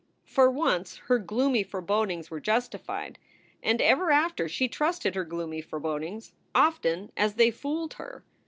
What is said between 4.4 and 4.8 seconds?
she